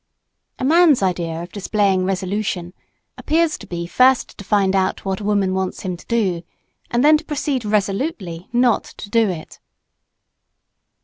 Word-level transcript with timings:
A 0.57 0.63
man's 0.63 1.03
idea 1.03 1.43
of 1.43 1.51
displaying 1.51 2.05
"resolution" 2.05 2.73
appears 3.19 3.55
to 3.59 3.67
be 3.67 3.85
first 3.85 4.35
to 4.39 4.43
find 4.43 4.75
out 4.75 5.05
what 5.05 5.19
a 5.19 5.23
woman 5.23 5.53
wants 5.53 5.81
him 5.81 5.95
to 5.95 6.07
do, 6.07 6.41
and 6.89 7.05
then 7.05 7.17
to 7.19 7.23
proceed 7.25 7.63
"resolutely" 7.63 8.49
not 8.51 8.83
to 8.83 9.11
do 9.11 9.29
it. 9.29 9.59